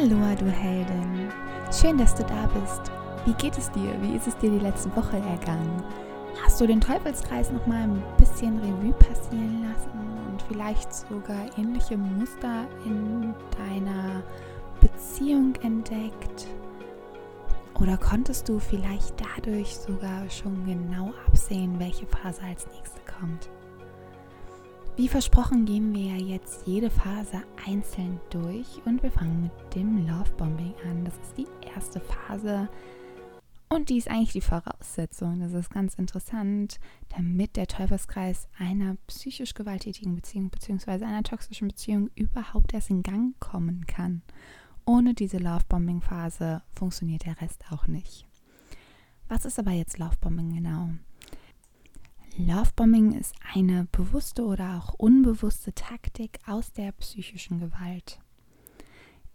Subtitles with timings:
[0.00, 1.28] Hallo, du Heldin.
[1.72, 2.92] Schön, dass du da bist.
[3.24, 4.00] Wie geht es dir?
[4.00, 5.82] Wie ist es dir die letzte Woche ergangen?
[6.40, 11.96] Hast du den Teufelskreis noch mal ein bisschen Revue passieren lassen und vielleicht sogar ähnliche
[11.96, 14.22] Muster in deiner
[14.80, 16.46] Beziehung entdeckt?
[17.80, 23.50] Oder konntest du vielleicht dadurch sogar schon genau absehen, welche Phase als nächste kommt?
[24.98, 30.08] Wie versprochen gehen wir ja jetzt jede Phase einzeln durch und wir fangen mit dem
[30.08, 31.04] Love Bombing an.
[31.04, 32.68] Das ist die erste Phase
[33.68, 35.38] und die ist eigentlich die Voraussetzung.
[35.38, 36.80] Das ist ganz interessant,
[37.16, 41.04] damit der Teufelskreis einer psychisch gewalttätigen Beziehung bzw.
[41.04, 44.22] einer toxischen Beziehung überhaupt erst in Gang kommen kann.
[44.84, 48.26] Ohne diese Love Bombing Phase funktioniert der Rest auch nicht.
[49.28, 50.90] Was ist aber jetzt Love Bombing genau?
[52.40, 58.20] Lovebombing ist eine bewusste oder auch unbewusste Taktik aus der psychischen Gewalt.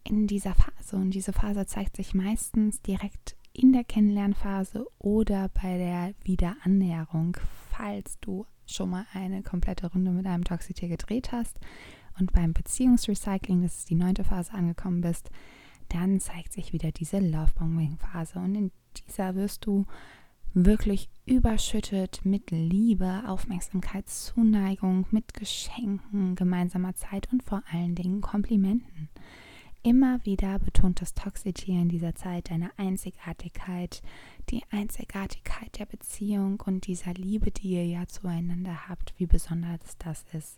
[0.05, 5.77] In dieser Phase, und diese Phase zeigt sich meistens direkt in der Kennenlernphase oder bei
[5.77, 7.35] der Wiederannäherung,
[7.69, 11.59] falls du schon mal eine komplette Runde mit einem Toxitier gedreht hast
[12.17, 15.29] und beim Beziehungsrecycling, das ist die neunte Phase, angekommen bist,
[15.89, 18.39] dann zeigt sich wieder diese Lovebombing-Phase.
[18.39, 19.85] Und in dieser wirst du
[20.53, 29.09] wirklich überschüttet mit Liebe, Aufmerksamkeit, Zuneigung, mit Geschenken, gemeinsamer Zeit und vor allen Dingen Komplimenten.
[29.81, 34.01] Immer wieder betont das Toxitier in dieser Zeit deine Einzigartigkeit,
[34.49, 40.23] die Einzigartigkeit der Beziehung und dieser Liebe, die ihr ja zueinander habt, wie besonders das
[40.31, 40.57] ist.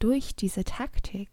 [0.00, 1.28] Durch diese Taktik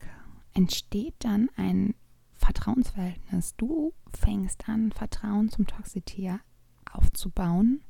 [0.54, 1.96] entsteht dann ein
[2.36, 3.56] Vertrauensverhältnis.
[3.56, 6.40] Du fängst an, Vertrauen zum Toxitier
[6.98, 7.82] aufzubauen.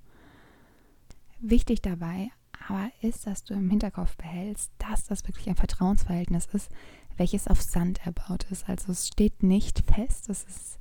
[1.40, 2.32] Wichtig dabei
[2.68, 6.72] aber ist, dass du im Hinterkopf behältst, dass das wirklich ein Vertrauensverhältnis ist,
[7.18, 8.68] welches auf Sand erbaut ist.
[8.68, 10.80] Also es steht nicht fest, es ist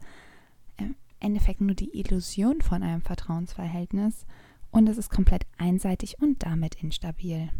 [0.77, 4.27] im Endeffekt nur die Illusion von einem Vertrauensverhältnis
[4.71, 7.51] und es ist komplett einseitig und damit instabil.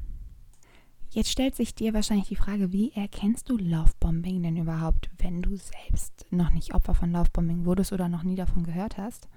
[1.11, 5.55] Jetzt stellt sich dir wahrscheinlich die Frage, wie erkennst du Lovebombing denn überhaupt, wenn du
[5.55, 9.29] selbst noch nicht Opfer von Lovebombing wurdest oder noch nie davon gehört hast?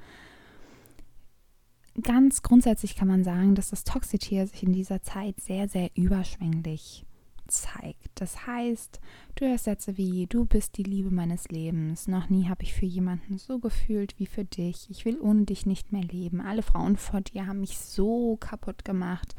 [2.02, 7.06] Ganz grundsätzlich kann man sagen, dass das Toxitier sich in dieser Zeit sehr, sehr überschwänglich
[7.47, 8.09] zeigt.
[8.16, 9.00] Das heißt,
[9.35, 12.86] du hörst Sätze wie, du bist die Liebe meines Lebens, noch nie habe ich für
[12.86, 16.97] jemanden so gefühlt wie für dich, ich will ohne dich nicht mehr leben, alle Frauen
[16.97, 19.36] vor dir haben mich so kaputt gemacht,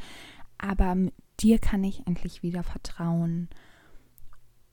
[0.56, 0.96] aber
[1.40, 3.48] dir kann ich endlich wieder vertrauen.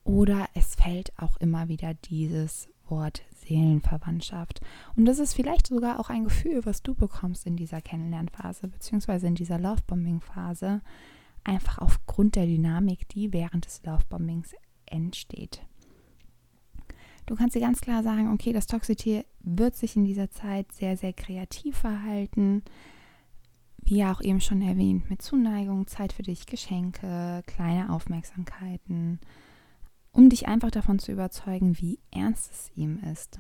[0.04, 4.62] Oder es fällt auch immer wieder dieses Wort Seelenverwandtschaft.
[4.96, 9.28] Und das ist vielleicht sogar auch ein Gefühl, was du bekommst in dieser Kennenlernphase, beziehungsweise
[9.28, 10.82] in dieser Lovebombing-Phase,
[11.44, 14.54] einfach aufgrund der Dynamik, die während des Lovebombings
[14.86, 15.62] entsteht.
[17.26, 20.96] Du kannst dir ganz klar sagen, okay, das Toxitier wird sich in dieser Zeit sehr,
[20.96, 22.64] sehr kreativ verhalten.
[23.78, 29.20] Wie ja auch eben schon erwähnt, mit Zuneigung, Zeit für dich, Geschenke, kleine Aufmerksamkeiten,
[30.16, 33.40] um dich einfach davon zu überzeugen, wie ernst es ihm ist.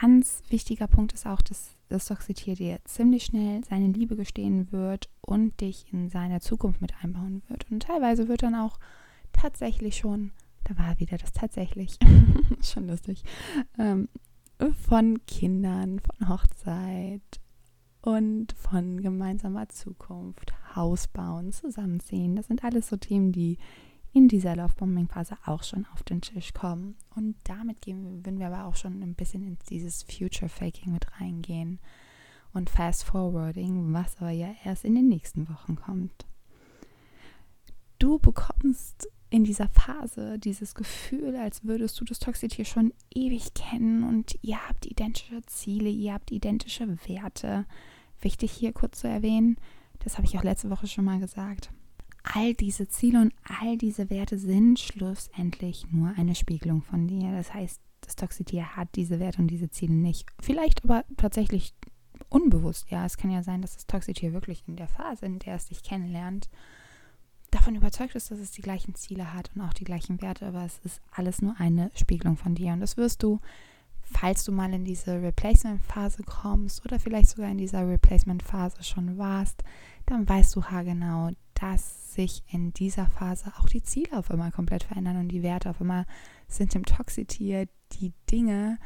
[0.00, 5.10] Ganz wichtiger Punkt ist auch, dass das Toxitier dir ziemlich schnell seine Liebe gestehen wird
[5.20, 7.68] und dich in seine Zukunft mit einbauen wird.
[7.72, 8.78] Und teilweise wird dann auch
[9.32, 10.30] tatsächlich schon,
[10.62, 11.98] da war wieder das tatsächlich,
[12.62, 13.24] schon lustig,
[13.78, 14.08] ähm,
[14.86, 17.40] von Kindern, von Hochzeit
[18.00, 22.36] und von gemeinsamer Zukunft, Haus bauen, zusammenziehen.
[22.36, 23.58] Das sind alles so Themen, die
[24.12, 26.96] in dieser Lovebombing-Phase auch schon auf den Tisch kommen.
[27.14, 31.80] Und damit gehen, würden wir aber auch schon ein bisschen in dieses Future-Faking mit reingehen
[32.52, 36.26] und Fast-Forwarding, was aber ja erst in den nächsten Wochen kommt.
[37.98, 44.02] Du bekommst in dieser Phase dieses Gefühl, als würdest du das Toxitier schon ewig kennen
[44.02, 47.64] und ihr habt identische Ziele, ihr habt identische Werte.
[48.20, 49.56] Wichtig hier kurz zu erwähnen,
[50.00, 51.70] das habe ich auch letzte Woche schon mal gesagt
[52.22, 57.32] all diese Ziele und all diese Werte sind schlussendlich nur eine Spiegelung von dir.
[57.32, 60.26] Das heißt, das Toxitier hat diese Werte und diese Ziele nicht.
[60.40, 61.74] Vielleicht aber tatsächlich
[62.28, 62.90] unbewusst.
[62.90, 65.66] Ja, es kann ja sein, dass das Toxitier wirklich in der Phase, in der es
[65.66, 66.48] dich kennenlernt,
[67.50, 70.64] davon überzeugt ist, dass es die gleichen Ziele hat und auch die gleichen Werte, aber
[70.64, 72.72] es ist alles nur eine Spiegelung von dir.
[72.72, 73.40] Und das wirst du,
[74.00, 79.62] falls du mal in diese Replacement-Phase kommst oder vielleicht sogar in dieser Replacement-Phase schon warst,
[80.06, 81.30] dann weißt du haargenau,
[81.62, 85.70] dass sich in dieser Phase auch die Ziele auf einmal komplett verändern und die Werte
[85.70, 86.06] auf einmal
[86.48, 88.78] sind dem Toxitier die Dinge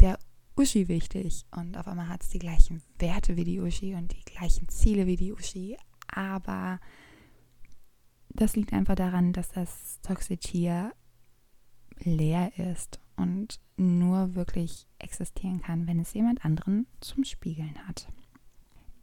[0.00, 0.18] der
[0.54, 4.24] Uschi wichtig und auf einmal hat es die gleichen Werte wie die Uschi und die
[4.26, 6.80] gleichen Ziele wie die Uschi, aber
[8.28, 10.92] das liegt einfach daran, dass das Toxitier
[11.98, 18.08] leer ist und nur wirklich existieren kann, wenn es jemand anderen zum Spiegeln hat.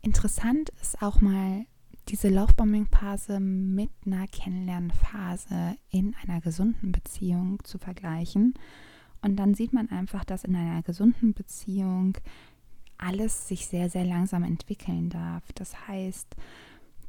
[0.03, 1.65] Interessant ist auch mal
[2.09, 8.55] diese Laufbombing-Phase mit einer Kennenlernphase in einer gesunden Beziehung zu vergleichen.
[9.21, 12.17] Und dann sieht man einfach, dass in einer gesunden Beziehung
[12.97, 15.43] alles sich sehr, sehr langsam entwickeln darf.
[15.53, 16.35] Das heißt,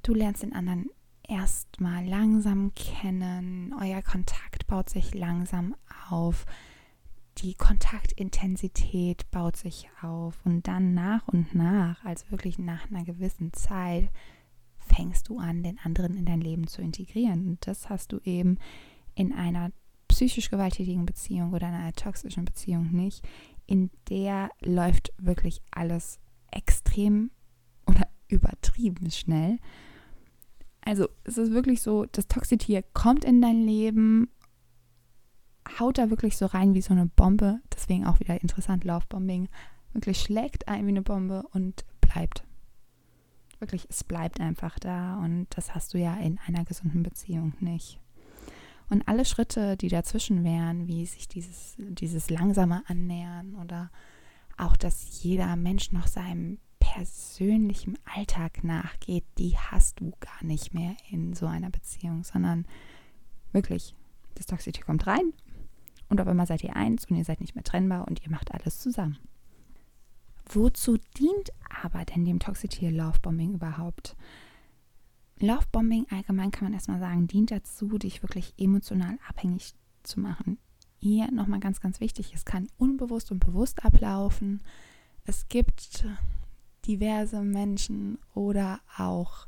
[0.02, 0.90] du lernst den anderen
[1.26, 5.74] erstmal langsam kennen, euer Kontakt baut sich langsam
[6.10, 6.44] auf,
[7.38, 13.52] die Kontaktintensität baut sich auf und dann nach und nach, also wirklich nach einer gewissen
[13.52, 14.10] Zeit,
[14.94, 17.46] fängst du an, den anderen in dein Leben zu integrieren.
[17.46, 18.58] Und das hast du eben
[19.14, 19.70] in einer
[20.08, 23.26] psychisch gewalttätigen Beziehung oder in einer toxischen Beziehung nicht.
[23.66, 26.18] In der läuft wirklich alles
[26.50, 27.30] extrem
[27.86, 29.58] oder übertrieben schnell.
[30.82, 34.30] Also es ist wirklich so, das Toxitier kommt in dein Leben,
[35.78, 37.60] haut da wirklich so rein wie so eine Bombe.
[37.72, 39.48] Deswegen auch wieder interessant, Laufbombing.
[39.92, 42.44] Wirklich schlägt ein wie eine Bombe und bleibt.
[43.60, 48.00] Wirklich, es bleibt einfach da und das hast du ja in einer gesunden Beziehung nicht.
[48.88, 53.90] Und alle Schritte, die dazwischen wären, wie sich dieses, dieses langsame Annähern oder
[54.56, 60.96] auch, dass jeder Mensch noch seinem persönlichen Alltag nachgeht, die hast du gar nicht mehr
[61.10, 62.66] in so einer Beziehung, sondern
[63.52, 63.94] wirklich,
[64.34, 65.32] das Toxicity kommt rein
[66.08, 68.52] und auf einmal seid ihr eins und ihr seid nicht mehr trennbar und ihr macht
[68.52, 69.18] alles zusammen.
[70.52, 71.50] Wozu dient
[71.82, 74.16] aber denn dem Toxitier Lovebombing überhaupt?
[75.38, 80.58] Lovebombing allgemein kann man erstmal sagen, dient dazu, dich wirklich emotional abhängig zu machen.
[80.98, 84.60] Hier nochmal ganz, ganz wichtig, es kann unbewusst und bewusst ablaufen.
[85.24, 86.04] Es gibt
[86.86, 89.46] diverse Menschen oder auch,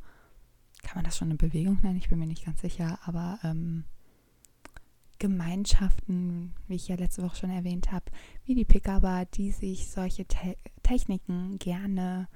[0.83, 1.99] kann man das schon eine Bewegung nennen?
[1.99, 3.85] Ich bin mir nicht ganz sicher, aber ähm,
[5.23, 8.07] Gemeinschaften, wie ich ja letzte Woche schon erwähnt habe,
[8.45, 12.27] wie die Pickuper, die sich solche Te Techniken gerne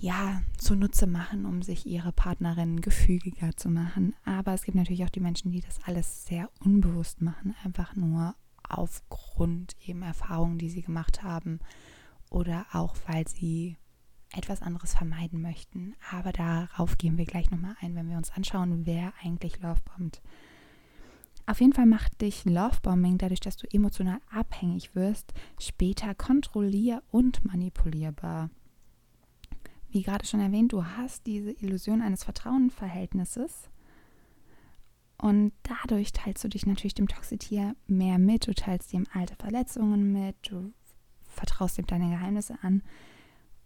[0.00, 4.16] ja zunutze machen, um sich ihre Partnerinnen gefügiger zu machen.
[4.24, 8.34] Aber es gibt natürlich auch die Menschen, die das alles sehr unbewusst machen, einfach nur
[8.68, 11.60] aufgrund eben Erfahrungen, die sie gemacht haben
[12.30, 13.76] oder auch weil sie
[14.32, 15.94] etwas anderes vermeiden möchten.
[16.10, 20.20] Aber darauf gehen wir gleich nochmal ein, wenn wir uns anschauen, wer eigentlich Lovebombt.
[21.50, 27.44] Auf jeden Fall macht dich Lovebombing dadurch, dass du emotional abhängig wirst, später kontrollier- und
[27.44, 28.50] manipulierbar.
[29.88, 33.68] Wie gerade schon erwähnt, du hast diese Illusion eines Vertrauensverhältnisses
[35.18, 38.46] und dadurch teilst du dich natürlich dem Toxitier mehr mit.
[38.46, 40.72] Du teilst ihm alte Verletzungen mit, du
[41.22, 42.84] vertraust ihm deine Geheimnisse an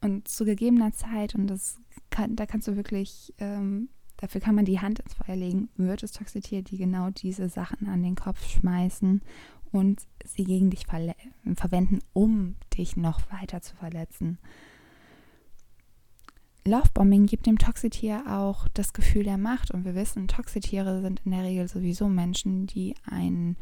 [0.01, 4.65] und zu gegebener Zeit, und das kann, da kannst du wirklich ähm, dafür kann man
[4.65, 8.47] die Hand ins Feuer legen, wird es Toxitier, die genau diese Sachen an den Kopf
[8.49, 9.23] schmeißen
[9.73, 14.39] und sie gegen dich verwenden, um dich noch weiter zu verletzen.
[16.67, 21.33] Lovebombing gibt dem Toxitier auch das Gefühl der Macht und wir wissen, Toxitiere sind in
[21.33, 23.57] der Regel sowieso Menschen, die ein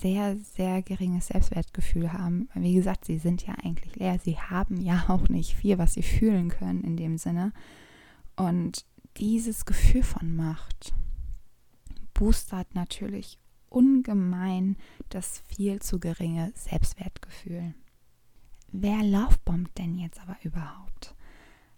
[0.00, 2.48] sehr, sehr geringes Selbstwertgefühl haben.
[2.54, 4.18] Wie gesagt, sie sind ja eigentlich leer.
[4.18, 7.52] Sie haben ja auch nicht viel, was sie fühlen können in dem Sinne.
[8.36, 8.84] Und
[9.18, 10.94] dieses Gefühl von Macht
[12.14, 14.76] boostert natürlich ungemein
[15.08, 17.74] das viel zu geringe Selbstwertgefühl.
[18.70, 21.14] Wer Lovebombt denn jetzt aber überhaupt?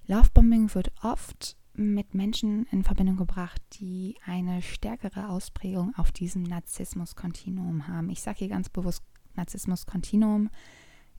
[0.06, 7.88] Lovebombing wird oft mit Menschen in Verbindung gebracht, die eine stärkere Ausprägung auf diesem Narzissmus-Kontinuum
[7.88, 8.10] haben.
[8.10, 9.02] Ich sage hier ganz bewusst
[9.36, 10.50] Narzissmus-Kontinuum.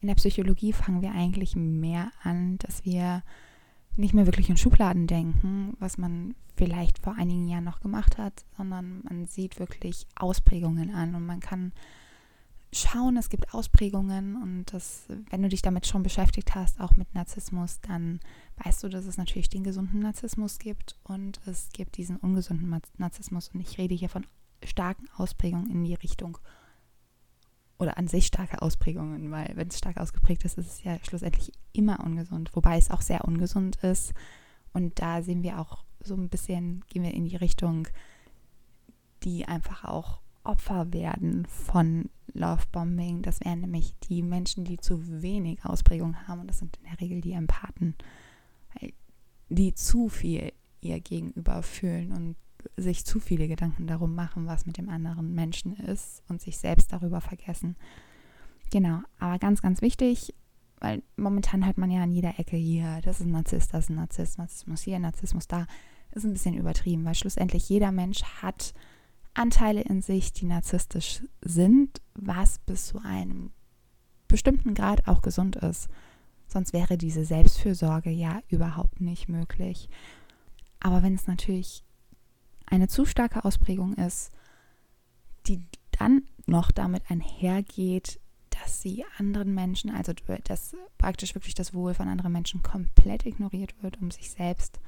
[0.01, 3.23] In der Psychologie fangen wir eigentlich mehr an, dass wir
[3.95, 8.45] nicht mehr wirklich in Schubladen denken, was man vielleicht vor einigen Jahren noch gemacht hat,
[8.57, 11.73] sondern man sieht wirklich Ausprägungen an und man kann
[12.73, 17.13] schauen, es gibt Ausprägungen und das, wenn du dich damit schon beschäftigt hast, auch mit
[17.13, 18.19] Narzissmus, dann
[18.63, 23.49] weißt du, dass es natürlich den gesunden Narzissmus gibt und es gibt diesen ungesunden Narzissmus
[23.53, 24.25] und ich rede hier von
[24.63, 26.37] starken Ausprägungen in die Richtung
[27.81, 31.51] oder an sich starke Ausprägungen, weil wenn es stark ausgeprägt ist, ist es ja schlussendlich
[31.73, 34.13] immer ungesund, wobei es auch sehr ungesund ist.
[34.71, 37.87] Und da sehen wir auch so ein bisschen, gehen wir in die Richtung,
[39.23, 43.23] die einfach auch Opfer werden von Lovebombing.
[43.23, 47.01] Das wären nämlich die Menschen, die zu wenig Ausprägung haben und das sind in der
[47.01, 47.95] Regel die Empathen,
[49.49, 52.35] die zu viel ihr Gegenüber fühlen und
[52.77, 56.91] sich zu viele Gedanken darum machen, was mit dem anderen Menschen ist und sich selbst
[56.93, 57.75] darüber vergessen.
[58.71, 60.33] Genau, aber ganz, ganz wichtig,
[60.79, 63.89] weil momentan hört man ja an jeder Ecke hier, das ist ein Narzisst, das ist
[63.89, 65.67] ein Narzisst, Narzissmus hier, Narzissmus da,
[66.11, 68.73] ist ein bisschen übertrieben, weil schlussendlich jeder Mensch hat
[69.33, 73.51] Anteile in sich, die narzisstisch sind, was bis zu einem
[74.27, 75.87] bestimmten Grad auch gesund ist.
[76.47, 79.89] Sonst wäre diese Selbstfürsorge ja überhaupt nicht möglich.
[80.81, 81.85] Aber wenn es natürlich
[82.71, 84.31] eine zu starke Ausprägung ist,
[85.47, 90.13] die dann noch damit einhergeht, dass sie anderen Menschen, also
[90.43, 94.79] dass praktisch wirklich das Wohl von anderen Menschen komplett ignoriert wird, um sich selbst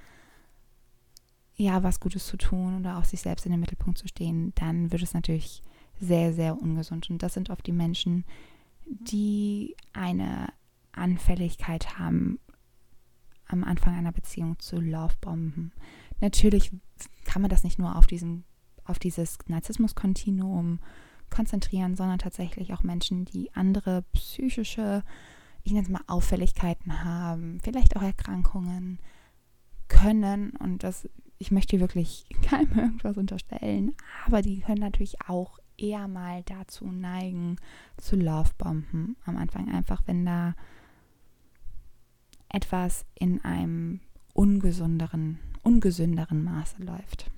[1.56, 4.92] ja was Gutes zu tun oder auch sich selbst in den Mittelpunkt zu stehen, dann
[4.92, 5.62] wird es natürlich
[6.00, 7.10] sehr, sehr ungesund.
[7.10, 8.26] Und das sind oft die Menschen,
[8.86, 10.48] die eine
[10.92, 12.40] Anfälligkeit haben,
[13.48, 15.72] am Anfang einer Beziehung zu Lovebomben.
[16.22, 16.72] Natürlich
[17.26, 18.44] kann man das nicht nur auf, diesen,
[18.86, 20.80] auf dieses Narzissmus-Kontinuum
[21.30, 25.04] konzentrieren, sondern tatsächlich auch Menschen, die andere psychische,
[25.64, 29.00] ich nenne es mal Auffälligkeiten haben, vielleicht auch Erkrankungen
[29.88, 30.52] können.
[30.52, 36.44] Und das, ich möchte wirklich keinem irgendwas unterstellen, aber die können natürlich auch eher mal
[36.44, 37.58] dazu neigen,
[37.98, 39.70] zu Lovebomben am Anfang.
[39.74, 40.56] Einfach wenn da
[42.50, 44.00] etwas in einem
[44.34, 47.32] ungesünderen, ungesünderen Maße läuft.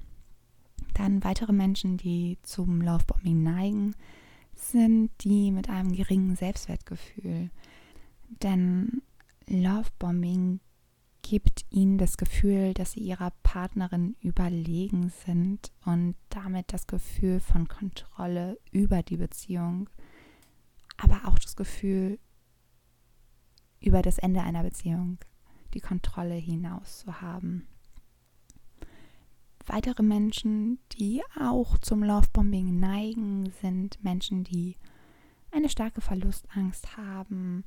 [0.93, 3.95] Dann weitere Menschen, die zum Lovebombing neigen,
[4.53, 7.49] sind die mit einem geringen Selbstwertgefühl.
[8.41, 9.01] Denn
[9.47, 10.59] Lovebombing
[11.21, 17.67] gibt ihnen das Gefühl, dass sie ihrer Partnerin überlegen sind und damit das Gefühl von
[17.67, 19.89] Kontrolle über die Beziehung,
[20.97, 22.19] aber auch das Gefühl,
[23.79, 25.17] über das Ende einer Beziehung
[25.73, 27.67] die Kontrolle hinaus zu haben.
[29.67, 34.77] Weitere Menschen, die auch zum Lovebombing neigen, sind Menschen, die
[35.51, 37.63] eine starke Verlustangst haben.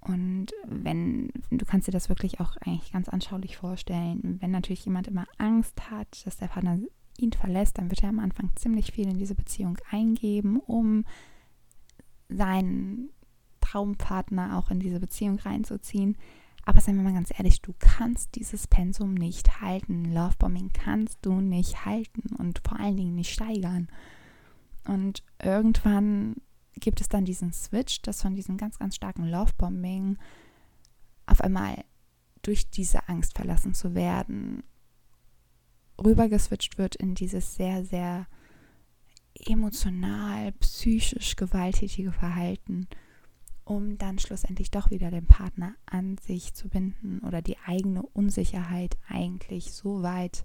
[0.00, 5.08] Und wenn, du kannst dir das wirklich auch eigentlich ganz anschaulich vorstellen, wenn natürlich jemand
[5.08, 6.78] immer Angst hat, dass der Partner
[7.18, 11.04] ihn verlässt, dann wird er am Anfang ziemlich viel in diese Beziehung eingeben, um
[12.28, 13.10] seinen
[13.60, 16.16] Traumpartner auch in diese Beziehung reinzuziehen.
[16.64, 20.04] Aber seien wir mal ganz ehrlich, du kannst dieses Pensum nicht halten.
[20.12, 23.88] Lovebombing kannst du nicht halten und vor allen Dingen nicht steigern.
[24.86, 26.36] Und irgendwann
[26.74, 30.18] gibt es dann diesen Switch, dass von diesem ganz, ganz starken Lovebombing
[31.26, 31.84] auf einmal
[32.42, 34.62] durch diese Angst verlassen zu werden,
[36.02, 38.26] rübergeswitcht wird in dieses sehr, sehr
[39.46, 42.88] emotional, psychisch gewalttätige Verhalten
[43.64, 48.96] um dann schlussendlich doch wieder den Partner an sich zu binden oder die eigene Unsicherheit
[49.08, 50.44] eigentlich so weit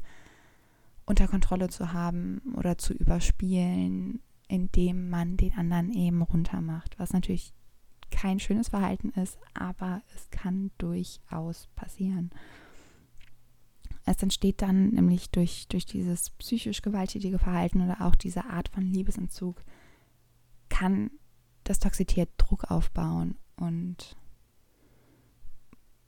[1.05, 7.53] unter Kontrolle zu haben oder zu überspielen, indem man den anderen eben runtermacht, was natürlich
[8.11, 12.31] kein schönes Verhalten ist, aber es kann durchaus passieren.
[14.05, 18.83] Es entsteht dann nämlich durch, durch dieses psychisch gewalttätige Verhalten oder auch diese Art von
[18.83, 19.63] Liebesentzug,
[20.69, 21.09] kann
[21.65, 24.15] das toxiziert Druck aufbauen und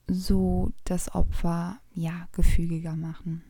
[0.08, 3.44] so das Opfer ja gefügiger machen.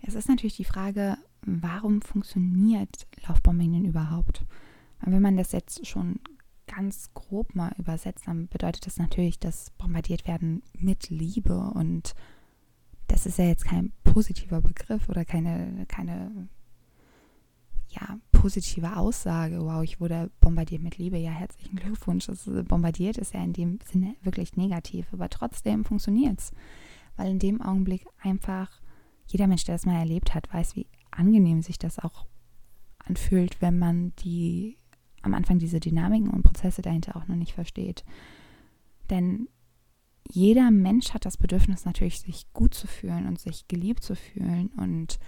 [0.00, 4.44] Es ist natürlich die Frage, warum funktioniert Laufbombing denn überhaupt?
[5.00, 6.20] Wenn man das jetzt schon
[6.66, 12.14] ganz grob mal übersetzt, dann bedeutet das natürlich, dass bombardiert werden mit Liebe und
[13.06, 16.48] das ist ja jetzt kein positiver Begriff oder keine, keine
[17.88, 22.26] ja, positive Aussage, wow, ich wurde bombardiert mit Liebe, ja, herzlichen Glückwunsch.
[22.26, 26.52] Das ist, bombardiert ist ja in dem Sinne wirklich negativ, aber trotzdem funktioniert es,
[27.16, 28.82] weil in dem Augenblick einfach
[29.28, 32.26] jeder Mensch, der das mal erlebt hat, weiß, wie angenehm sich das auch
[32.98, 34.76] anfühlt, wenn man die
[35.22, 38.04] am Anfang diese Dynamiken und Prozesse dahinter auch noch nicht versteht.
[39.08, 39.48] Denn
[40.28, 44.68] jeder Mensch hat das Bedürfnis natürlich, sich gut zu fühlen und sich geliebt zu fühlen
[44.76, 45.18] und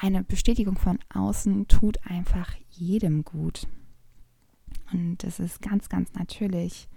[0.00, 3.66] eine Bestätigung von außen tut einfach jedem gut.
[4.92, 6.88] Und das ist ganz, ganz natürlich.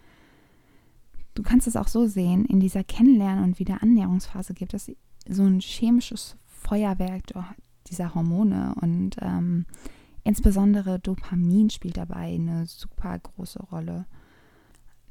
[1.33, 4.91] Du kannst es auch so sehen, in dieser Kennenlernen- und Wiederannäherungsphase gibt es
[5.27, 7.23] so ein chemisches Feuerwerk
[7.87, 9.65] dieser Hormone und ähm,
[10.23, 14.05] insbesondere Dopamin spielt dabei eine super große Rolle.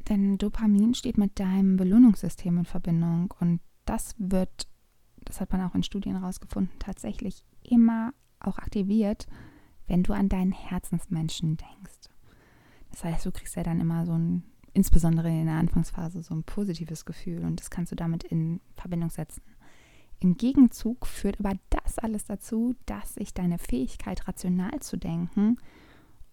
[0.08, 4.68] Denn Dopamin steht mit deinem Belohnungssystem in Verbindung und das wird,
[5.24, 9.26] das hat man auch in Studien herausgefunden, tatsächlich immer auch aktiviert,
[9.86, 12.10] wenn du an deinen Herzensmenschen denkst.
[12.90, 16.44] Das heißt, du kriegst ja dann immer so ein, insbesondere in der Anfangsphase, so ein
[16.44, 19.42] positives Gefühl und das kannst du damit in Verbindung setzen.
[20.20, 25.58] Im Gegenzug führt aber das alles dazu, dass sich deine Fähigkeit, rational zu denken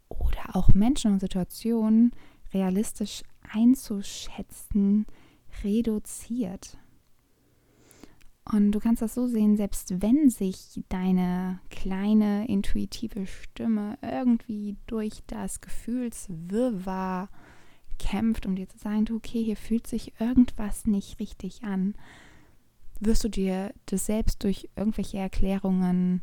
[0.10, 2.12] oder auch Menschen und Situationen
[2.54, 5.06] realistisch einzuschätzen,
[5.64, 6.80] reduziert.
[8.52, 15.24] Und du kannst das so sehen, selbst wenn sich deine kleine intuitive Stimme irgendwie durch
[15.26, 17.30] das Gefühlswirrwarr
[17.98, 21.96] kämpft, um dir zu sagen, okay, hier fühlt sich irgendwas nicht richtig an,
[23.00, 26.22] wirst du dir das selbst durch irgendwelche Erklärungen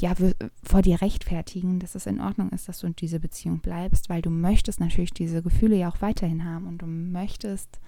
[0.00, 0.14] ja,
[0.62, 4.22] vor dir rechtfertigen, dass es in Ordnung ist, dass du in dieser Beziehung bleibst, weil
[4.22, 7.80] du möchtest natürlich diese Gefühle ja auch weiterhin haben und du möchtest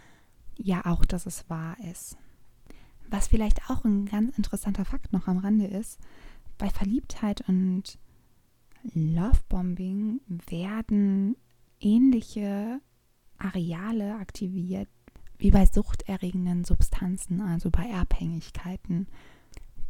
[0.57, 2.19] ja auch, dass es wahr ist.
[3.11, 5.99] Was vielleicht auch ein ganz interessanter Fakt noch am Rande ist,
[6.59, 7.99] bei Verliebtheit und
[8.95, 11.37] Lovebombing werden
[11.81, 12.81] ähnliche
[13.39, 14.89] Areale aktiviert
[15.39, 19.09] wie bei suchterregenden Substanzen, also bei Abhängigkeiten.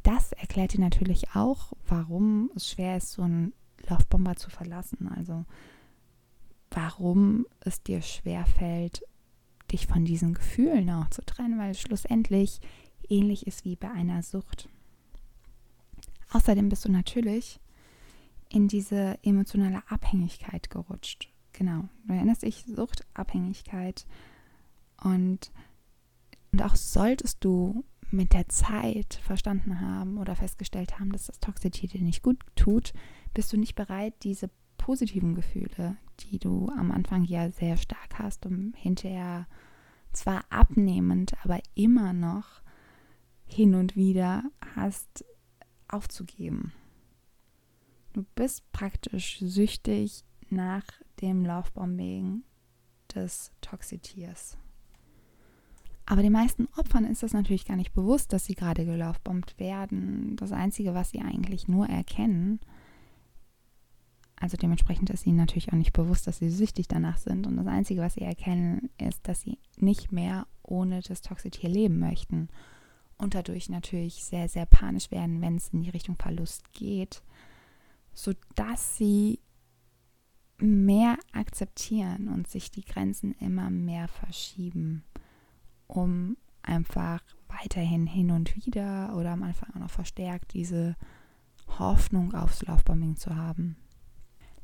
[0.02, 3.52] Das erklärt dir natürlich auch, warum es schwer ist, so einen
[3.88, 5.08] Lovebomber zu verlassen.
[5.08, 5.44] Also
[6.70, 9.02] warum es dir schwer fällt,
[9.72, 12.60] dich von diesen Gefühlen auch zu trennen, weil schlussendlich
[13.10, 14.68] ähnlich ist wie bei einer Sucht.
[16.32, 17.60] Außerdem bist du natürlich
[18.48, 21.28] in diese emotionale Abhängigkeit gerutscht.
[21.52, 24.06] Genau, du erinnerst dich, Sucht, Abhängigkeit.
[25.02, 25.50] Und,
[26.52, 31.92] und auch solltest du mit der Zeit verstanden haben oder festgestellt haben, dass das Toxität
[31.92, 32.92] dir nicht gut tut,
[33.34, 38.46] bist du nicht bereit, diese positiven Gefühle, die du am Anfang ja sehr stark hast,
[38.46, 39.46] um hinterher
[40.12, 42.62] zwar abnehmend, aber immer noch
[43.50, 44.44] hin und wieder
[44.76, 45.24] hast,
[45.88, 46.72] aufzugeben.
[48.12, 50.84] Du bist praktisch süchtig nach
[51.20, 52.42] dem Lovebombing
[53.14, 54.56] des Toxitiers.
[56.06, 60.36] Aber den meisten Opfern ist das natürlich gar nicht bewusst, dass sie gerade gelaufbombt werden.
[60.36, 62.60] Das Einzige, was sie eigentlich nur erkennen,
[64.36, 67.46] also dementsprechend ist ihnen natürlich auch nicht bewusst, dass sie süchtig danach sind.
[67.46, 71.98] Und das Einzige, was sie erkennen, ist, dass sie nicht mehr ohne das Toxitier leben
[71.98, 72.48] möchten
[73.20, 77.22] und dadurch natürlich sehr, sehr panisch werden, wenn es in die Richtung Verlust geht,
[78.12, 79.40] sodass sie
[80.58, 85.04] mehr akzeptieren und sich die Grenzen immer mehr verschieben,
[85.86, 90.96] um einfach weiterhin hin und wieder oder am Anfang auch noch verstärkt diese
[91.78, 93.76] Hoffnung aufs Laufbombing zu haben.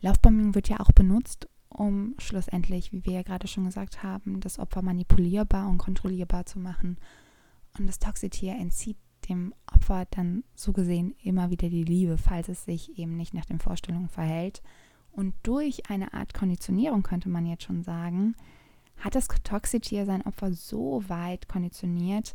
[0.01, 4.59] Laufbombing wird ja auch benutzt, um schlussendlich, wie wir ja gerade schon gesagt haben, das
[4.59, 6.99] Opfer manipulierbar und kontrollierbar zu machen
[7.79, 8.97] und das Toxitier entzieht
[9.29, 13.45] dem Opfer dann so gesehen immer wieder die Liebe, falls es sich eben nicht nach
[13.45, 14.63] den Vorstellungen verhält.
[15.11, 18.35] Und durch eine Art Konditionierung könnte man jetzt schon sagen,
[18.99, 22.35] hat das Toxitier sein Opfer so weit konditioniert,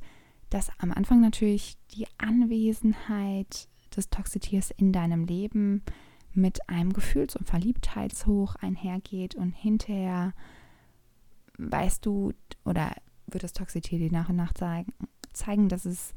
[0.49, 5.83] dass am Anfang natürlich die Anwesenheit des Toxitiers in deinem Leben
[6.33, 10.33] mit einem Gefühls- und Verliebtheitshoch einhergeht und hinterher
[11.57, 12.33] weißt du
[12.65, 12.93] oder
[13.27, 14.93] wird das Toxitier dir nach und nach zeigen,
[15.33, 16.13] zeigen, dass es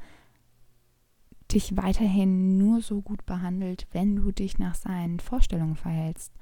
[1.52, 6.32] dich weiterhin nur so gut behandelt, wenn du dich nach seinen Vorstellungen verhältst.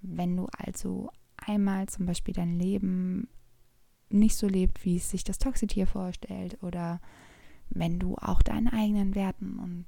[0.00, 3.28] Wenn du also einmal zum Beispiel dein Leben
[4.10, 7.00] nicht so lebt, wie es sich das Toxitier vorstellt, oder
[7.70, 9.86] wenn du auch deinen eigenen Werten und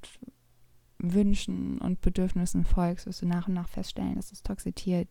[0.99, 5.07] Wünschen und Bedürfnissen folgst, wirst du nach und nach feststellen, dass das Toxitier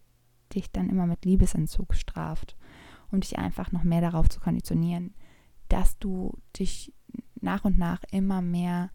[0.54, 2.56] dich dann immer mit Liebesentzug straft,
[3.10, 5.14] um dich einfach noch mehr darauf zu konditionieren,
[5.68, 6.92] dass du dich
[7.42, 8.90] nach und nach immer mehr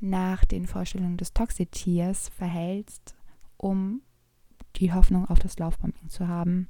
[0.00, 3.14] nach den Vorstellungen des Toxitiers verhältst,
[3.56, 4.02] um
[4.76, 6.68] die Hoffnung auf das Laufbombing zu haben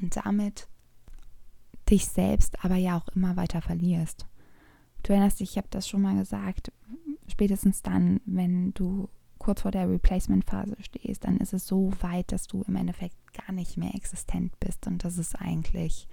[0.00, 0.68] und damit
[1.88, 4.26] dich selbst aber ja auch immer weiter verlierst.
[5.02, 6.72] Du erinnerst dich, ich habe das schon mal gesagt,
[7.28, 9.08] spätestens dann, wenn du
[9.38, 13.52] kurz vor der Replacement-Phase stehst, dann ist es so weit, dass du im Endeffekt gar
[13.52, 16.08] nicht mehr existent bist und das ist eigentlich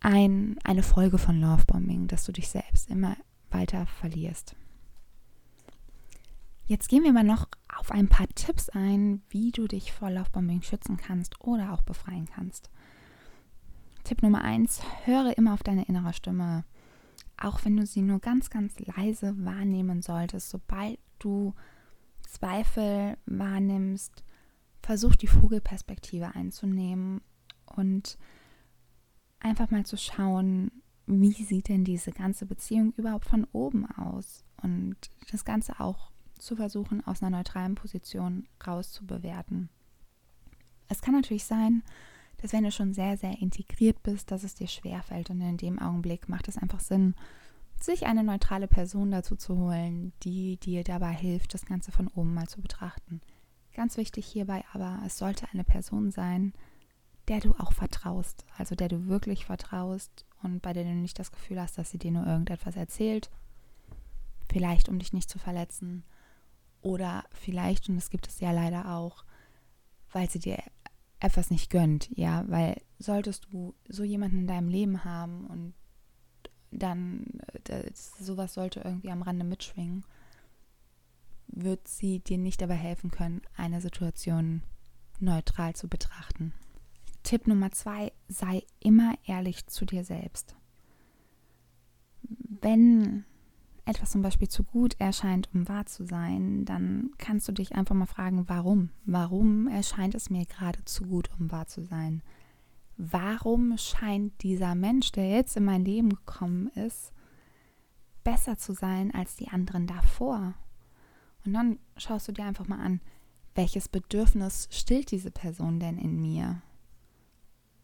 [0.00, 3.16] ein, eine Folge von Lovebombing, dass du dich selbst immer
[3.50, 4.56] weiter verlierst.
[6.64, 10.62] Jetzt gehen wir mal noch auf ein paar Tipps ein, wie du dich vor Lovebombing
[10.62, 12.70] schützen kannst oder auch befreien kannst.
[14.04, 16.64] Tipp Nummer eins: höre immer auf deine innere Stimme.
[17.36, 21.54] Auch wenn du sie nur ganz, ganz leise wahrnehmen solltest, sobald du
[22.22, 24.22] Zweifel wahrnimmst,
[24.82, 27.20] versuch die Vogelperspektive einzunehmen
[27.66, 28.18] und
[29.40, 30.70] einfach mal zu schauen,
[31.06, 34.96] wie sieht denn diese ganze Beziehung überhaupt von oben aus und
[35.30, 39.68] das Ganze auch zu versuchen, aus einer neutralen Position rauszubewerten.
[40.88, 41.82] Es kann natürlich sein,
[42.38, 45.78] dass wenn du schon sehr, sehr integriert bist, dass es dir schwerfällt und in dem
[45.78, 47.14] Augenblick macht es einfach Sinn,
[47.78, 52.34] sich eine neutrale Person dazu zu holen, die dir dabei hilft, das Ganze von oben
[52.34, 53.20] mal zu betrachten.
[53.74, 56.52] Ganz wichtig hierbei aber, es sollte eine Person sein,
[57.30, 61.30] der du auch vertraust, also der du wirklich vertraust und bei der du nicht das
[61.30, 63.30] Gefühl hast, dass sie dir nur irgendetwas erzählt,
[64.52, 66.02] vielleicht um dich nicht zu verletzen.
[66.80, 69.24] Oder vielleicht, und das gibt es ja leider auch,
[70.10, 70.58] weil sie dir
[71.20, 75.74] etwas nicht gönnt, ja, weil solltest du so jemanden in deinem Leben haben und
[76.72, 80.04] dann äh, das, sowas sollte irgendwie am Rande mitschwingen,
[81.46, 84.62] wird sie dir nicht dabei helfen können, eine Situation
[85.20, 86.54] neutral zu betrachten.
[87.22, 90.56] Tipp Nummer zwei, sei immer ehrlich zu dir selbst.
[92.22, 93.24] Wenn
[93.84, 97.94] etwas zum Beispiel zu gut erscheint, um wahr zu sein, dann kannst du dich einfach
[97.94, 98.90] mal fragen, warum?
[99.04, 102.22] Warum erscheint es mir gerade zu gut, um wahr zu sein?
[102.96, 107.12] Warum scheint dieser Mensch, der jetzt in mein Leben gekommen ist,
[108.22, 110.54] besser zu sein als die anderen davor?
[111.44, 113.00] Und dann schaust du dir einfach mal an,
[113.54, 116.62] welches Bedürfnis stillt diese Person denn in mir?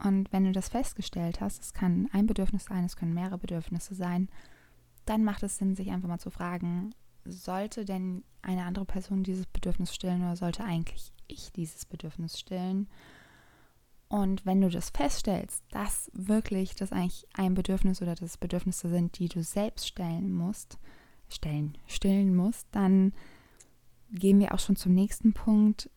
[0.03, 3.95] Und wenn du das festgestellt hast, es kann ein Bedürfnis sein, es können mehrere Bedürfnisse
[3.95, 4.29] sein,
[5.07, 9.47] dann macht es Sinn, sich einfach mal zu fragen, sollte denn eine andere Person dieses
[9.47, 12.89] Bedürfnis stillen oder sollte eigentlich ich dieses Bedürfnis stillen?
[14.09, 19.19] Und wenn du das feststellst, dass wirklich das eigentlich ein Bedürfnis oder das Bedürfnisse sind,
[19.19, 20.79] die du selbst stellen musst,
[21.29, 23.13] stellen, stillen musst, dann
[24.13, 25.91] gehen wir auch schon zum nächsten Punkt.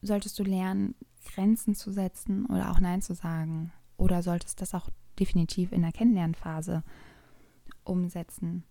[0.00, 0.94] Solltest du lernen,
[1.26, 3.72] Grenzen zu setzen oder auch Nein zu sagen?
[3.96, 6.82] Oder solltest das auch definitiv in der Kennenlernphase
[7.84, 8.64] umsetzen?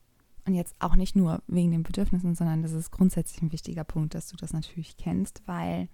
[0.46, 4.14] Und jetzt auch nicht nur wegen den Bedürfnissen, sondern das ist grundsätzlich ein wichtiger Punkt,
[4.14, 5.90] dass du das natürlich kennst, weil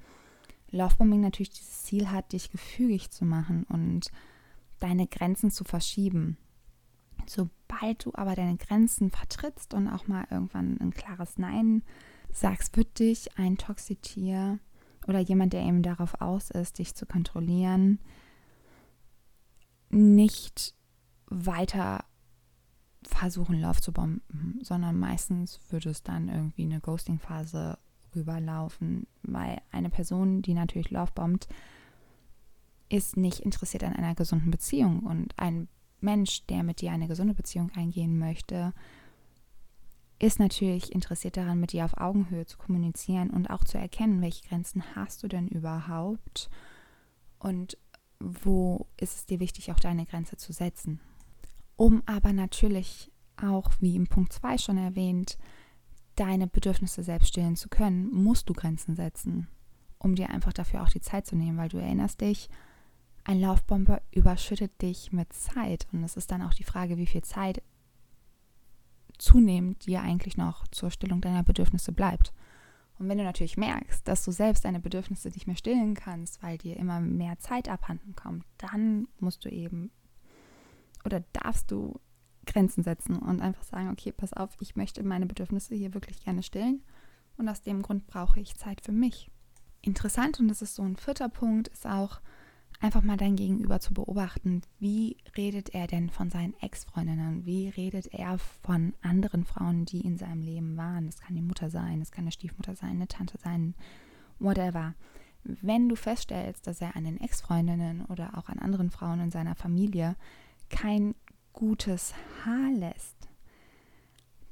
[0.71, 4.11] Lovebombing natürlich dieses Ziel hat, dich gefügig zu machen und
[4.79, 6.37] deine Grenzen zu verschieben.
[7.27, 11.83] Sobald du aber deine Grenzen vertrittst und auch mal irgendwann ein klares Nein
[12.31, 14.59] sagst, wird dich ein Toxitier
[15.07, 17.99] oder jemand, der eben darauf aus ist, dich zu kontrollieren,
[19.89, 20.73] nicht
[21.27, 22.05] weiter
[23.03, 27.77] versuchen, Love zu bomben, sondern meistens würde es dann irgendwie eine Ghosting-Phase
[28.15, 31.47] rüberlaufen, weil eine Person, die natürlich Love bombt,
[32.89, 34.99] ist nicht interessiert an einer gesunden Beziehung.
[35.01, 35.67] Und ein
[36.01, 38.73] Mensch, der mit dir eine gesunde Beziehung eingehen möchte,
[40.21, 44.47] ist natürlich interessiert daran, mit dir auf Augenhöhe zu kommunizieren und auch zu erkennen, welche
[44.47, 46.49] Grenzen hast du denn überhaupt
[47.39, 47.77] und
[48.19, 50.99] wo ist es dir wichtig, auch deine Grenze zu setzen.
[51.75, 55.39] Um aber natürlich auch, wie im Punkt 2 schon erwähnt,
[56.15, 59.47] deine Bedürfnisse selbst stillen zu können, musst du Grenzen setzen,
[59.97, 62.47] um dir einfach dafür auch die Zeit zu nehmen, weil du erinnerst dich,
[63.23, 67.23] ein Laufbomber überschüttet dich mit Zeit und es ist dann auch die Frage, wie viel
[67.23, 67.63] Zeit
[69.31, 72.33] zunehmend dir eigentlich noch zur Stillung deiner Bedürfnisse bleibt.
[72.99, 76.57] Und wenn du natürlich merkst, dass du selbst deine Bedürfnisse nicht mehr stillen kannst, weil
[76.57, 79.89] dir immer mehr Zeit abhanden kommt, dann musst du eben
[81.03, 81.99] oder darfst du
[82.45, 86.43] Grenzen setzen und einfach sagen, okay, pass auf, ich möchte meine Bedürfnisse hier wirklich gerne
[86.43, 86.83] stillen
[87.37, 89.31] und aus dem Grund brauche ich Zeit für mich.
[89.81, 92.21] Interessant und das ist so ein vierter Punkt, ist auch,
[92.81, 94.63] einfach mal dein Gegenüber zu beobachten.
[94.79, 97.45] Wie redet er denn von seinen Ex-Freundinnen?
[97.45, 101.05] Wie redet er von anderen Frauen, die in seinem Leben waren?
[101.05, 103.75] Das kann die Mutter sein, das kann eine Stiefmutter sein, eine Tante sein,
[104.39, 104.95] whatever.
[105.43, 109.55] Wenn du feststellst, dass er an den Ex-Freundinnen oder auch an anderen Frauen in seiner
[109.55, 110.15] Familie
[110.69, 111.15] kein
[111.53, 112.13] gutes
[112.43, 113.29] Haar lässt,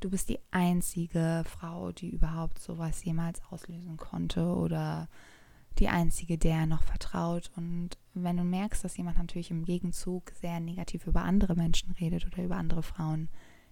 [0.00, 5.08] du bist die einzige Frau, die überhaupt sowas jemals auslösen konnte oder
[5.78, 7.50] die einzige, der noch vertraut.
[7.56, 12.26] Und wenn du merkst, dass jemand natürlich im Gegenzug sehr negativ über andere Menschen redet
[12.26, 13.28] oder über andere Frauen,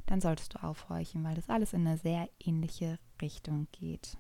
[0.07, 4.17] dann solltest du aufhorchen, weil das alles in eine sehr ähnliche Richtung geht.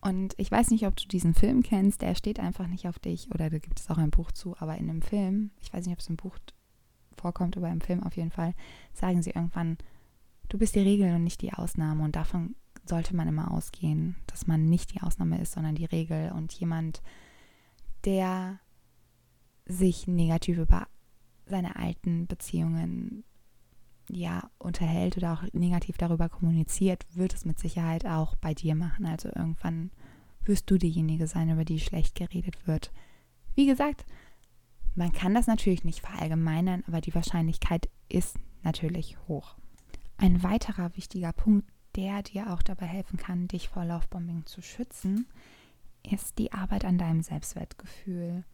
[0.00, 3.28] Und ich weiß nicht, ob du diesen Film kennst, der steht einfach nicht auf dich.
[3.34, 5.94] Oder da gibt es auch ein Buch zu, aber in dem Film, ich weiß nicht,
[5.94, 6.36] ob es im Buch
[7.16, 8.54] vorkommt, aber im Film auf jeden Fall,
[8.92, 9.78] sagen sie irgendwann,
[10.48, 12.04] du bist die Regel und nicht die Ausnahme.
[12.04, 12.54] Und davon
[12.84, 16.32] sollte man immer ausgehen, dass man nicht die Ausnahme ist, sondern die Regel.
[16.32, 17.02] Und jemand,
[18.04, 18.60] der
[19.66, 20.86] sich negativ über
[21.46, 23.24] seine alten Beziehungen
[24.10, 29.06] ja unterhält oder auch negativ darüber kommuniziert, wird es mit Sicherheit auch bei dir machen.
[29.06, 29.90] Also irgendwann
[30.44, 32.92] wirst du diejenige sein, über die schlecht geredet wird.
[33.54, 34.04] Wie gesagt,
[34.94, 39.56] man kann das natürlich nicht verallgemeinern, aber die Wahrscheinlichkeit ist natürlich hoch.
[40.16, 45.26] Ein weiterer wichtiger Punkt, der dir auch dabei helfen kann, dich vor Laufbombing zu schützen,
[46.02, 48.44] ist die Arbeit an deinem Selbstwertgefühl.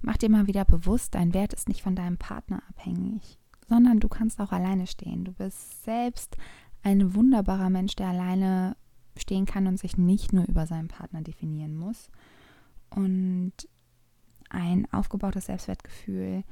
[0.00, 4.08] Mach dir mal wieder bewusst, dein Wert ist nicht von deinem Partner abhängig sondern du
[4.08, 5.24] kannst auch alleine stehen.
[5.24, 6.36] Du bist selbst
[6.82, 8.76] ein wunderbarer Mensch, der alleine
[9.16, 12.10] stehen kann und sich nicht nur über seinen Partner definieren muss.
[12.90, 13.52] Und
[14.50, 16.44] ein aufgebautes Selbstwertgefühl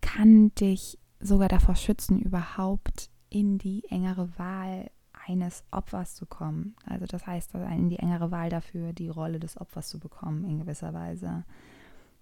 [0.00, 4.90] kann dich sogar davor schützen, überhaupt in die engere Wahl
[5.26, 6.76] eines Opfers zu kommen.
[6.84, 10.58] Also das heißt, in die engere Wahl dafür, die Rolle des Opfers zu bekommen in
[10.58, 11.44] gewisser Weise.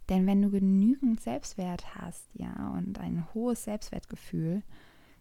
[0.08, 4.62] Denn wenn du genügend Selbstwert hast, ja, und ein hohes Selbstwertgefühl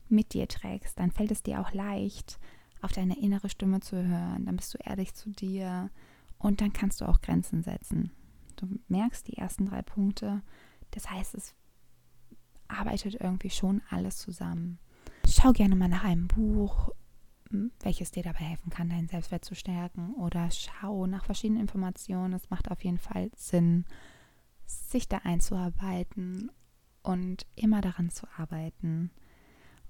[0.10, 2.40] mit dir trägst, dann fällt es dir auch leicht,
[2.82, 4.46] auf deine innere Stimme zu hören.
[4.46, 5.90] Dann bist du ehrlich zu dir
[6.40, 8.12] und dann kannst du auch Grenzen setzen.
[8.56, 10.42] Du merkst die ersten drei Punkte.
[10.92, 11.56] Das heißt, es
[12.68, 14.80] arbeitet irgendwie schon alles zusammen.
[15.28, 16.90] Schau gerne mal nach einem Buch,
[17.50, 20.16] hm, welches dir dabei helfen kann, deinen Selbstwert zu stärken.
[20.16, 22.34] Oder schau nach verschiedenen Informationen.
[22.34, 23.86] Es macht auf jeden Fall Sinn,
[24.90, 26.52] sich da einzuarbeiten
[27.04, 29.12] und immer daran zu arbeiten.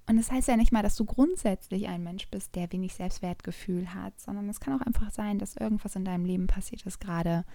[0.07, 3.93] Und das heißt ja nicht mal, dass du grundsätzlich ein Mensch bist, der wenig Selbstwertgefühl
[3.93, 7.45] hat, sondern es kann auch einfach sein, dass irgendwas in deinem Leben passiert ist gerade,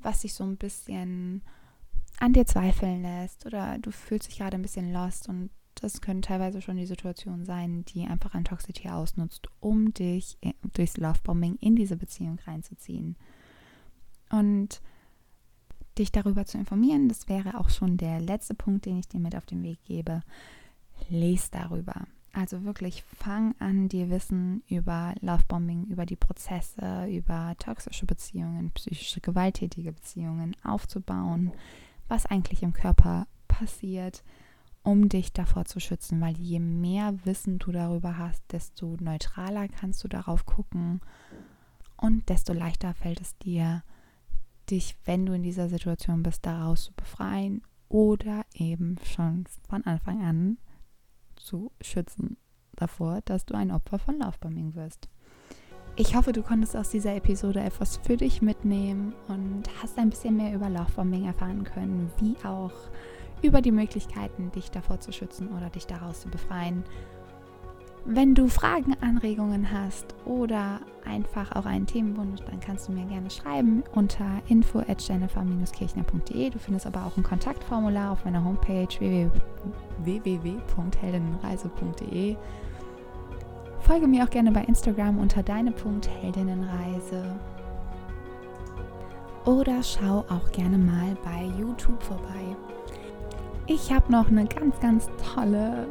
[0.00, 1.42] was dich so ein bisschen
[2.18, 6.22] an dir zweifeln lässt oder du fühlst dich gerade ein bisschen lost und das können
[6.22, 10.36] teilweise schon die Situationen sein, die einfach ein Toxicity ausnutzt, um dich
[10.74, 13.16] durchs Lovebombing in diese Beziehung reinzuziehen.
[14.30, 14.80] Und
[15.98, 17.08] dich darüber zu informieren.
[17.08, 20.22] Das wäre auch schon der letzte Punkt, den ich dir mit auf den Weg gebe.
[21.08, 22.06] Lies darüber.
[22.32, 29.20] Also wirklich fang an, dir Wissen über Lovebombing, über die Prozesse, über toxische Beziehungen, psychische
[29.20, 31.52] gewalttätige Beziehungen aufzubauen,
[32.06, 34.22] was eigentlich im Körper passiert,
[34.82, 40.04] um dich davor zu schützen, weil je mehr Wissen du darüber hast, desto neutraler kannst
[40.04, 41.00] du darauf gucken
[41.96, 43.82] und desto leichter fällt es dir,
[44.70, 50.22] dich, wenn du in dieser Situation bist, daraus zu befreien oder eben schon von Anfang
[50.22, 50.58] an
[51.36, 52.36] zu schützen
[52.76, 55.08] davor, dass du ein Opfer von Lovebombing wirst.
[55.96, 60.36] Ich hoffe, du konntest aus dieser Episode etwas für dich mitnehmen und hast ein bisschen
[60.36, 62.72] mehr über Lovebombing erfahren können, wie auch
[63.42, 66.84] über die Möglichkeiten, dich davor zu schützen oder dich daraus zu befreien
[68.04, 73.30] wenn du Fragen, Anregungen hast oder einfach auch einen Themenwunsch, dann kannst du mir gerne
[73.30, 76.50] schreiben unter info at jennifer-kirchner.de.
[76.50, 78.88] Du findest aber auch ein Kontaktformular auf meiner Homepage
[80.04, 82.36] www.heldinnenreise.de.
[83.80, 87.38] Folge mir auch gerne bei Instagram unter deine.heldinnenreise.
[89.44, 92.56] Oder schau auch gerne mal bei YouTube vorbei.
[93.66, 95.86] Ich habe noch eine ganz, ganz tolle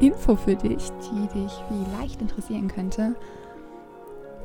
[0.00, 3.14] Info für dich, die dich vielleicht interessieren könnte.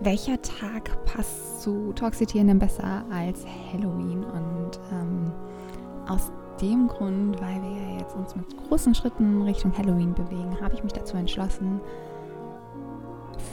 [0.01, 4.23] Welcher Tag passt zu Toxitieren denn besser als Halloween?
[4.25, 5.31] Und ähm,
[6.07, 10.75] aus dem Grund, weil wir ja jetzt uns mit großen Schritten Richtung Halloween bewegen, habe
[10.75, 11.79] ich mich dazu entschlossen,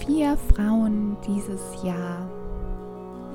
[0.00, 2.28] vier Frauen dieses Jahr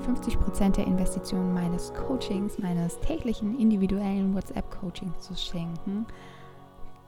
[0.05, 6.05] 50% der Investitionen meines Coachings, meines täglichen individuellen WhatsApp-Coachings zu schenken.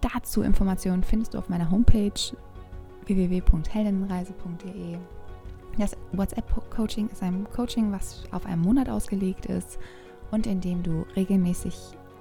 [0.02, 2.14] Dazu Informationen findest du auf meiner Homepage
[3.06, 4.98] www.heldenreise.de.
[5.78, 9.80] Das WhatsApp-Coaching ist ein Coaching, was auf einen Monat ausgelegt ist
[10.32, 11.76] und in dem du regelmäßig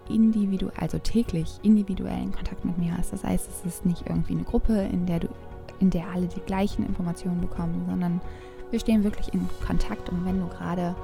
[0.08, 3.12] individuell, also täglich individuellen Kontakt mit mir hast.
[3.12, 5.28] Das heißt, es ist nicht irgendwie eine Gruppe, in der du,
[5.80, 8.20] in der alle die gleichen Informationen bekommen, sondern
[8.70, 10.94] wir stehen wirklich in Kontakt und wenn du gerade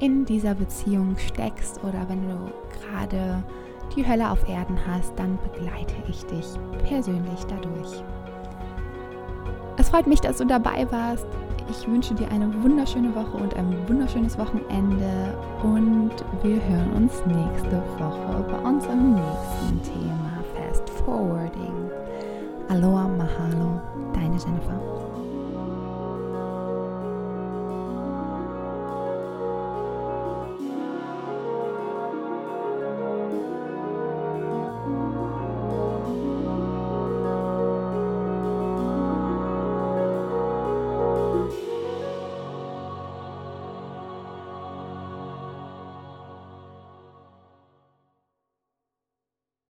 [0.00, 3.44] in dieser Beziehung steckst oder wenn du gerade
[3.96, 6.46] die Hölle auf Erden hast, dann begleite ich dich
[6.88, 8.02] persönlich dadurch.
[9.76, 11.26] Es freut mich, dass du dabei warst.
[11.70, 17.82] Ich wünsche dir eine wunderschöne Woche und ein wunderschönes Wochenende und wir hören uns nächste
[17.98, 21.90] Woche bei unserem nächsten Thema Fast Forwarding.
[22.68, 23.80] Aloha Mahalo,
[24.12, 24.93] deine Jennifer.